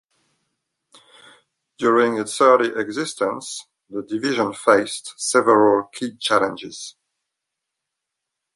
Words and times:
During 1.77 2.17
its 2.17 2.41
early 2.41 2.71
existence, 2.75 3.67
the 3.87 4.01
division 4.01 4.51
faced 4.51 5.13
several 5.15 5.89
key 5.93 6.17
challenges. 6.17 6.95